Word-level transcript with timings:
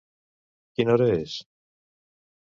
Quina 0.79 0.95
hora 0.97 1.07
és? 1.17 1.35